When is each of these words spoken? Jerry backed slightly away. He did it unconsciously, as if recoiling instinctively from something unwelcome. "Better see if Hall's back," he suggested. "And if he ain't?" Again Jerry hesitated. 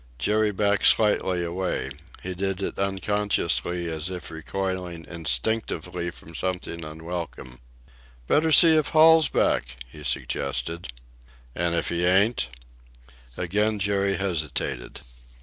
Jerry 0.17 0.49
backed 0.51 0.87
slightly 0.87 1.43
away. 1.43 1.91
He 2.23 2.33
did 2.33 2.59
it 2.63 2.79
unconsciously, 2.79 3.85
as 3.87 4.09
if 4.09 4.31
recoiling 4.31 5.05
instinctively 5.07 6.09
from 6.09 6.33
something 6.33 6.83
unwelcome. 6.83 7.59
"Better 8.27 8.51
see 8.51 8.75
if 8.75 8.87
Hall's 8.87 9.27
back," 9.29 9.75
he 9.87 10.03
suggested. 10.03 10.87
"And 11.53 11.75
if 11.75 11.89
he 11.89 12.03
ain't?" 12.03 12.47
Again 13.37 13.77
Jerry 13.77 14.17
hesitated. 14.17 15.01